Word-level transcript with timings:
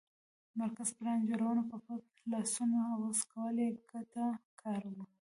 مرکزي 0.59 0.93
پلان 0.99 1.19
جوړونه 1.29 1.61
پر 1.69 1.79
پټ 1.85 2.01
لاسونو 2.31 2.77
عوض 2.93 3.19
کول 3.31 3.55
بې 3.57 3.67
ګټه 3.91 4.25
کار 4.61 4.83
و 4.93 4.97